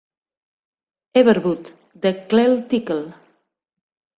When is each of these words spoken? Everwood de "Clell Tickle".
Everwood 1.21 1.71
de 1.93 2.11
"Clell 2.27 2.55
Tickle". 2.67 3.05